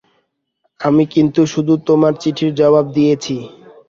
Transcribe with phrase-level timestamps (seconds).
[0.79, 3.35] আমি কিন্তু শুধু তোমার চিঠির জবাব দিয়েছি।